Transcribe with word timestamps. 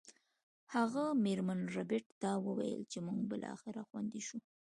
هغه 0.75 1.03
میرمن 1.23 1.59
ربیټ 1.75 2.05
ته 2.21 2.29
وویل 2.45 2.81
چې 2.91 2.97
موږ 3.05 3.19
بالاخره 3.31 3.81
خوندي 3.87 4.21
شو 4.27 4.37